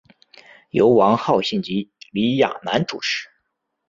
[0.71, 3.29] 由王浩信及李亚男主持。